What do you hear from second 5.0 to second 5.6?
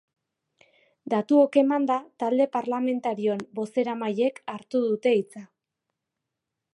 hitza.